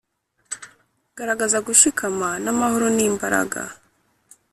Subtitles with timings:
[1.17, 3.61] garagaza gushikama n'amahoro n'imbaraga.